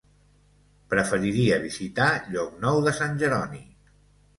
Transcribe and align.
Preferiria 0.93 1.61
visitar 1.67 2.11
Llocnou 2.33 2.85
de 2.91 2.99
Sant 3.05 3.19
Jeroni. 3.25 3.67